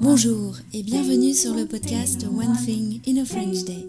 Bonjour 0.00 0.56
et 0.72 0.82
bienvenue 0.84 1.34
sur 1.34 1.52
le 1.54 1.66
podcast 1.66 2.24
One 2.24 2.56
Thing 2.64 3.00
in 3.08 3.20
a 3.20 3.24
French 3.24 3.64
Day. 3.64 3.88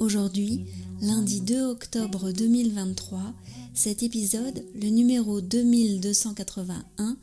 Aujourd'hui, 0.00 0.64
lundi 1.00 1.40
2 1.40 1.62
octobre 1.66 2.32
2023, 2.32 3.34
cet 3.72 4.02
épisode, 4.02 4.64
le 4.74 4.88
numéro 4.88 5.40
2281, 5.40 7.16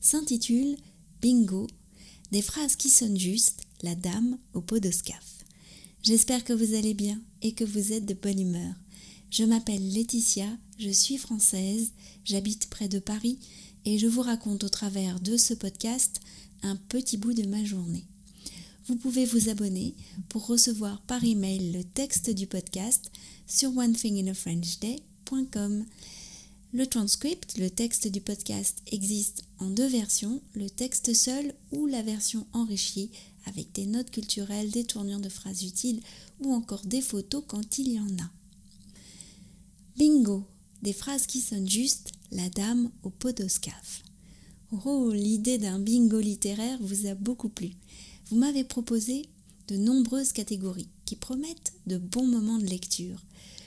s'intitule 0.00 0.76
Bingo, 1.20 1.66
des 2.32 2.42
phrases 2.42 2.76
qui 2.76 2.88
sonnent 2.88 3.18
juste, 3.18 3.64
la 3.82 3.94
dame 3.94 4.38
au 4.54 4.62
pot 4.62 4.80
de 4.80 4.90
scaf. 4.90 5.44
J'espère 6.02 6.42
que 6.42 6.54
vous 6.54 6.74
allez 6.74 6.94
bien 6.94 7.20
et 7.42 7.52
que 7.52 7.64
vous 7.64 7.92
êtes 7.92 8.06
de 8.06 8.14
bonne 8.14 8.40
humeur. 8.40 8.74
Je 9.30 9.44
m'appelle 9.44 9.86
Laetitia, 9.92 10.48
je 10.78 10.88
suis 10.88 11.18
française, 11.18 11.92
j'habite 12.24 12.70
près 12.70 12.88
de 12.88 12.98
Paris 12.98 13.38
et 13.84 13.98
je 13.98 14.06
vous 14.06 14.22
raconte 14.22 14.64
au 14.64 14.70
travers 14.70 15.20
de 15.20 15.36
ce 15.36 15.52
podcast 15.52 16.22
un 16.62 16.76
petit 16.76 17.18
bout 17.18 17.34
de 17.34 17.46
ma 17.46 17.62
journée. 17.62 18.06
Vous 18.86 18.96
pouvez 18.96 19.26
vous 19.26 19.50
abonner 19.50 19.94
pour 20.30 20.46
recevoir 20.46 21.02
par 21.02 21.22
email 21.24 21.72
le 21.72 21.84
texte 21.84 22.30
du 22.30 22.46
podcast 22.46 23.12
sur 23.46 23.76
onethinginafrenchday.com. 23.76 25.84
Le 26.72 26.86
transcript, 26.86 27.58
le 27.58 27.68
texte 27.68 28.08
du 28.08 28.22
podcast, 28.22 28.78
existe 28.86 29.42
en 29.58 29.68
deux 29.68 29.88
versions, 29.88 30.40
le 30.54 30.70
texte 30.70 31.12
seul 31.12 31.52
ou 31.70 31.86
la 31.86 32.00
version 32.00 32.46
enrichie 32.54 33.10
avec 33.44 33.72
des 33.72 33.84
notes 33.84 34.10
culturelles, 34.10 34.70
des 34.70 34.84
tournures 34.84 35.20
de 35.20 35.28
phrases 35.28 35.64
utiles 35.64 36.00
ou 36.40 36.54
encore 36.54 36.86
des 36.86 37.02
photos 37.02 37.44
quand 37.46 37.76
il 37.76 37.92
y 37.92 38.00
en 38.00 38.08
a. 38.22 38.30
Bingo 39.98 40.44
Des 40.82 40.92
phrases 40.92 41.26
qui 41.26 41.40
sonnent 41.40 41.68
juste, 41.68 42.12
la 42.30 42.48
dame 42.50 42.88
au 43.02 43.10
pot 43.10 43.36
de 43.36 43.48
scaf. 43.48 44.04
Oh, 44.84 45.10
l'idée 45.12 45.58
d'un 45.58 45.80
bingo 45.80 46.20
littéraire 46.20 46.78
vous 46.80 47.08
a 47.08 47.16
beaucoup 47.16 47.48
plu. 47.48 47.72
Vous 48.26 48.36
m'avez 48.36 48.62
proposé 48.62 49.26
de 49.66 49.76
nombreuses 49.76 50.30
catégories 50.30 50.86
qui 51.04 51.16
promettent 51.16 51.72
de 51.88 51.98
bons 51.98 52.28
moments 52.28 52.58
de 52.58 52.66
lecture. 52.66 53.24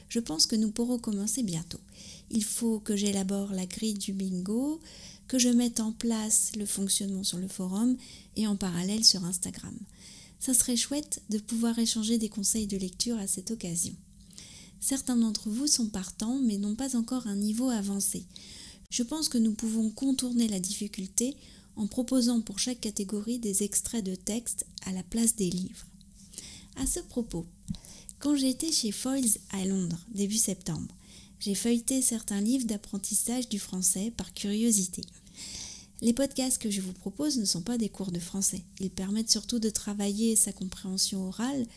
Je 0.07 0.21
pense 0.21 0.45
que 0.45 0.55
nous 0.55 0.71
pourrons 0.71 0.99
commencer 0.99 1.43
bientôt. 1.43 1.81
Il 2.29 2.45
faut 2.45 2.79
que 2.79 2.95
j'élabore 2.95 3.51
la 3.51 3.65
grille 3.65 3.95
du 3.95 4.13
bingo, 4.13 4.79
que 5.27 5.37
je 5.37 5.49
mette 5.49 5.81
en 5.81 5.91
place 5.91 6.53
le 6.55 6.65
fonctionnement 6.65 7.25
sur 7.25 7.39
le 7.39 7.49
forum 7.49 7.97
et 8.37 8.47
en 8.47 8.55
parallèle 8.55 9.03
sur 9.03 9.25
Instagram. 9.25 9.75
Ça 10.39 10.53
serait 10.53 10.77
chouette 10.77 11.21
de 11.29 11.39
pouvoir 11.39 11.77
échanger 11.77 12.17
des 12.17 12.29
conseils 12.29 12.67
de 12.67 12.77
lecture 12.77 13.17
à 13.17 13.27
cette 13.27 13.51
occasion. 13.51 13.97
Certains 14.81 15.15
d'entre 15.15 15.49
vous 15.49 15.67
sont 15.67 15.87
partants 15.87 16.39
mais 16.39 16.57
n'ont 16.57 16.75
pas 16.75 16.97
encore 16.97 17.27
un 17.27 17.35
niveau 17.35 17.69
avancé. 17.69 18.25
Je 18.89 19.03
pense 19.03 19.29
que 19.29 19.37
nous 19.37 19.53
pouvons 19.53 19.89
contourner 19.91 20.47
la 20.47 20.59
difficulté 20.59 21.37
en 21.77 21.87
proposant 21.87 22.41
pour 22.41 22.59
chaque 22.59 22.81
catégorie 22.81 23.39
des 23.39 23.63
extraits 23.63 24.03
de 24.03 24.15
texte 24.15 24.65
à 24.85 24.91
la 24.91 25.03
place 25.03 25.35
des 25.35 25.49
livres. 25.49 25.85
À 26.75 26.85
ce 26.85 26.99
propos, 26.99 27.45
quand 28.19 28.35
j'étais 28.35 28.71
chez 28.71 28.91
Foyles 28.91 29.37
à 29.51 29.63
Londres 29.65 30.05
début 30.13 30.37
septembre, 30.37 30.93
j'ai 31.39 31.55
feuilleté 31.55 32.01
certains 32.01 32.41
livres 32.41 32.67
d'apprentissage 32.67 33.49
du 33.49 33.59
français 33.59 34.11
par 34.17 34.33
curiosité. 34.33 35.03
Les 36.01 36.13
podcasts 36.13 36.61
que 36.61 36.71
je 36.71 36.81
vous 36.81 36.93
propose 36.93 37.37
ne 37.37 37.45
sont 37.45 37.61
pas 37.61 37.77
des 37.77 37.89
cours 37.89 38.11
de 38.11 38.19
français. 38.19 38.63
Ils 38.79 38.89
permettent 38.89 39.29
surtout 39.29 39.59
de 39.59 39.69
travailler 39.69 40.35
sa 40.35 40.51
compréhension 40.51 41.27
orale, 41.27 41.67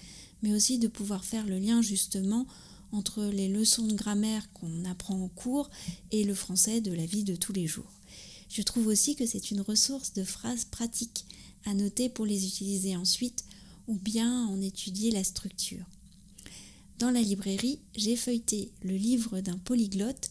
mais 0.43 0.55
aussi 0.55 0.79
de 0.79 0.89
pouvoir 0.89 1.25
faire 1.25 1.47
le 1.47 1.59
lien 1.59 1.83
justement 1.83 2.47
entre 2.95 3.25
les 3.25 3.49
leçons 3.49 3.87
de 3.87 3.95
grammaire 3.95 4.53
qu'on 4.53 4.85
apprend 4.85 5.21
en 5.21 5.29
cours 5.29 5.69
et 6.13 6.25
le 6.25 6.35
français 6.35 6.81
de 6.81 6.93
la 6.93 7.07
vie 7.07 7.25
de 7.25 7.37
tous 7.37 7.53
les 7.53 7.67
jours. 7.67 7.93
Je 8.49 8.63
trouve 8.63 8.87
aussi 8.87 9.17
que 9.17 9.27
c'est 9.27 9.51
une 9.51 9.61
ressource 9.61 10.13
de 10.13 10.23
phrases 10.23 10.65
pratiques 10.65 11.25
à 11.65 11.75
noter 11.75 12.09
pour 12.09 12.25
les 12.25 12.47
utiliser 12.47 12.97
ensuite 12.97 13.45
ou 13.89 13.97
bien 13.97 14.47
en 14.47 14.61
étudier 14.61 15.11
la 15.11 15.25
structure. 15.25 15.85
Dans 16.99 17.11
la 17.11 17.21
librairie, 17.21 17.81
j'ai 17.97 18.17
feuilleté 18.17 18.71
le 18.83 18.97
livre 18.97 19.41
d'un 19.41 19.59
polyglotte 19.59 20.31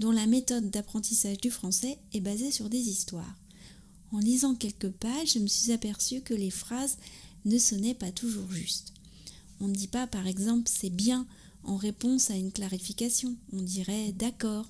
dont 0.00 0.10
la 0.10 0.26
méthode 0.26 0.70
d'apprentissage 0.70 1.38
du 1.38 1.50
français 1.50 1.98
est 2.12 2.20
basée 2.20 2.50
sur 2.50 2.68
des 2.68 2.88
histoires. 2.88 3.36
En 4.12 4.18
lisant 4.18 4.56
quelques 4.56 4.90
pages, 4.90 5.34
je 5.34 5.38
me 5.38 5.46
suis 5.46 5.70
aperçue 5.70 6.22
que 6.22 6.34
les 6.34 6.50
phrases 6.50 6.96
ne 7.44 7.58
sonnaient 7.58 7.94
pas 7.94 8.10
toujours 8.10 8.50
juste. 8.50 8.92
On 9.60 9.68
ne 9.68 9.74
dit 9.74 9.88
pas 9.88 10.06
par 10.06 10.26
exemple 10.26 10.64
c'est 10.66 10.90
bien 10.90 11.26
en 11.64 11.76
réponse 11.76 12.30
à 12.30 12.36
une 12.36 12.52
clarification, 12.52 13.36
on 13.52 13.62
dirait 13.62 14.12
d'accord. 14.12 14.68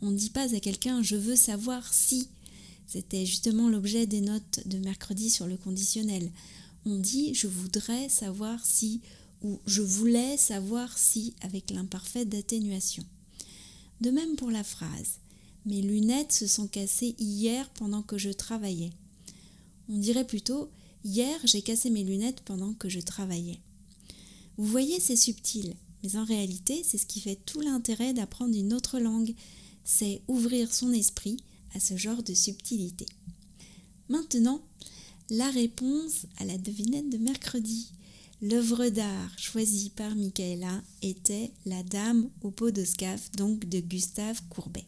On 0.00 0.10
ne 0.10 0.16
dit 0.16 0.30
pas 0.30 0.54
à 0.54 0.60
quelqu'un 0.60 1.02
je 1.02 1.16
veux 1.16 1.36
savoir 1.36 1.92
si. 1.92 2.28
C'était 2.86 3.24
justement 3.24 3.68
l'objet 3.68 4.06
des 4.06 4.20
notes 4.20 4.60
de 4.66 4.78
mercredi 4.78 5.30
sur 5.30 5.46
le 5.46 5.56
conditionnel. 5.56 6.30
On 6.84 6.98
dit 6.98 7.34
je 7.34 7.46
voudrais 7.46 8.08
savoir 8.08 8.64
si 8.64 9.00
ou 9.42 9.58
je 9.66 9.82
voulais 9.82 10.36
savoir 10.36 10.96
si 10.96 11.34
avec 11.40 11.70
l'imparfait 11.70 12.24
d'atténuation. 12.24 13.04
De 14.00 14.10
même 14.10 14.36
pour 14.36 14.50
la 14.50 14.64
phrase. 14.64 15.18
Mes 15.64 15.80
lunettes 15.80 16.32
se 16.32 16.46
sont 16.46 16.66
cassées 16.66 17.14
hier 17.18 17.68
pendant 17.70 18.02
que 18.02 18.18
je 18.18 18.30
travaillais. 18.30 18.90
On 19.88 19.96
dirait 19.96 20.26
plutôt 20.26 20.70
Hier 21.04 21.40
j'ai 21.44 21.62
cassé 21.62 21.90
mes 21.90 22.04
lunettes 22.04 22.42
pendant 22.42 22.74
que 22.74 22.88
je 22.88 23.00
travaillais. 23.00 23.58
Vous 24.56 24.66
voyez, 24.66 25.00
c'est 25.00 25.16
subtil, 25.16 25.74
mais 26.02 26.16
en 26.16 26.24
réalité, 26.24 26.82
c'est 26.84 26.98
ce 26.98 27.06
qui 27.06 27.20
fait 27.20 27.38
tout 27.46 27.60
l'intérêt 27.60 28.12
d'apprendre 28.12 28.56
une 28.56 28.72
autre 28.72 28.98
langue, 28.98 29.34
c'est 29.84 30.22
ouvrir 30.28 30.72
son 30.72 30.92
esprit 30.92 31.36
à 31.74 31.80
ce 31.80 31.96
genre 31.96 32.22
de 32.22 32.34
subtilité. 32.34 33.06
Maintenant, 34.08 34.62
la 35.30 35.50
réponse 35.50 36.26
à 36.38 36.44
la 36.44 36.58
devinette 36.58 37.08
de 37.08 37.18
mercredi. 37.18 37.92
L'œuvre 38.42 38.88
d'art 38.88 39.38
choisie 39.38 39.90
par 39.90 40.14
Michaela 40.16 40.82
était 41.00 41.52
La 41.64 41.82
Dame 41.84 42.28
au 42.42 42.50
pot 42.50 42.72
de 42.72 42.84
scaf, 42.84 43.30
donc 43.32 43.68
de 43.68 43.80
Gustave 43.80 44.42
Courbet. 44.48 44.84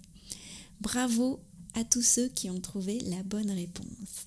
Bravo 0.81 1.41
à 1.75 1.85
tous 1.85 2.03
ceux 2.03 2.29
qui 2.29 2.51
ont 2.51 2.61
trouvé 2.61 2.99
la 3.07 3.23
bonne 3.23 3.51
réponse. 3.51 4.27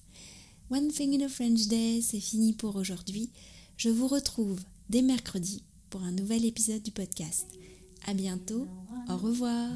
One 0.70 0.88
Thing 0.88 1.22
in 1.22 1.26
a 1.26 1.30
French 1.30 1.68
Day, 1.68 2.02
c'est 2.02 2.20
fini 2.20 2.53
pour 2.53 2.78
aujourd'hui. 2.78 3.30
Je 3.76 3.90
vous 3.90 4.08
retrouve 4.08 4.59
dès 4.90 5.02
mercredi 5.02 5.62
pour 5.90 6.03
un 6.03 6.12
nouvel 6.12 6.46
épisode 6.46 6.81
du 6.81 6.92
podcast. 6.92 7.48
À 8.06 8.14
bientôt, 8.14 8.68
au 9.09 9.18
revoir. 9.18 9.70